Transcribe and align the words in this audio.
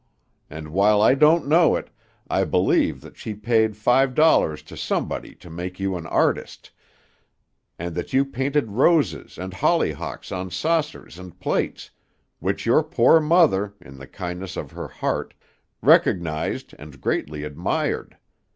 And 0.49 0.69
while 0.69 0.99
I 0.99 1.13
don't 1.13 1.47
know 1.47 1.75
it, 1.75 1.91
I 2.27 2.43
believe 2.43 3.01
that 3.01 3.17
she 3.17 3.35
paid 3.35 3.77
five 3.77 4.15
dollars 4.15 4.63
to 4.63 4.75
somebody 4.75 5.35
to 5.35 5.47
make 5.47 5.79
you 5.79 5.95
a 5.95 6.01
artist, 6.07 6.71
and 7.77 7.93
that 7.93 8.11
you 8.11 8.25
painted 8.25 8.71
roses 8.71 9.37
and 9.37 9.53
holly 9.53 9.91
hocks 9.91 10.31
on 10.31 10.49
saucers 10.49 11.19
and 11.19 11.39
plates, 11.39 11.91
which 12.39 12.65
your 12.65 12.81
poor 12.81 13.19
mother, 13.19 13.75
in 13.79 13.99
the 13.99 14.07
kindness 14.07 14.57
of 14.57 14.71
her 14.71 14.87
heart, 14.87 15.35
recognized, 15.83 16.73
and 16.79 16.99
greatly 16.99 17.43
admired. 17.43 18.17